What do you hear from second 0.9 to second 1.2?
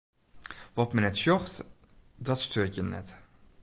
men